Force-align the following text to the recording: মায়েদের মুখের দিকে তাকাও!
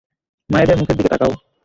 মায়েদের 0.49 0.77
মুখের 0.79 0.97
দিকে 0.97 1.11
তাকাও! 1.13 1.31